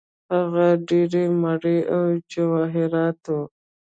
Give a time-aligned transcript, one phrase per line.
[0.53, 3.41] هلته ډیر مړي او جواهرات وو.